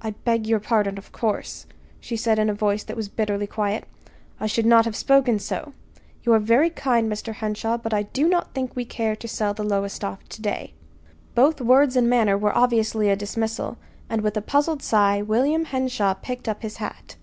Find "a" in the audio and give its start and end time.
2.48-2.54, 13.10-13.16, 14.36-14.42